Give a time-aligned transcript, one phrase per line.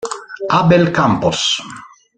[0.59, 1.61] Abel Campos.